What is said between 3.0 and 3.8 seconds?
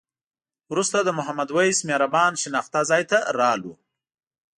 ته راغلو.